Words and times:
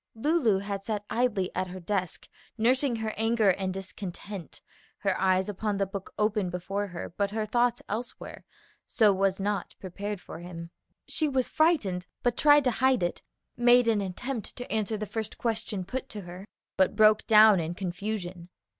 Lulu 0.15 0.57
had 0.57 0.81
sat 0.81 1.05
idly 1.11 1.51
at 1.55 1.67
her 1.67 1.79
desk 1.79 2.27
nursing 2.57 2.95
her 2.95 3.13
anger 3.17 3.51
and 3.51 3.71
discontent, 3.71 4.59
her 4.97 5.15
eyes 5.21 5.47
on 5.47 5.77
the 5.77 5.85
book 5.85 6.11
open 6.17 6.49
before 6.49 6.87
her, 6.87 7.13
but 7.17 7.29
her 7.29 7.45
thoughts 7.45 7.83
elsewhere, 7.87 8.43
so 8.87 9.13
was 9.13 9.39
not 9.39 9.75
prepared 9.79 10.19
for 10.19 10.39
him. 10.39 10.71
She 11.07 11.29
was 11.29 11.47
frightened, 11.47 12.07
but 12.23 12.35
tried 12.35 12.63
to 12.63 12.71
hide 12.71 13.03
it, 13.03 13.21
made 13.55 13.87
an 13.87 14.01
attempt 14.01 14.55
to 14.55 14.71
answer 14.71 14.97
the 14.97 15.05
first 15.05 15.37
question 15.37 15.85
put 15.85 16.09
to 16.09 16.21
her, 16.21 16.47
but 16.77 16.95
broke 16.95 17.27
down 17.27 17.59
in 17.59 17.75
confusion. 17.75 18.49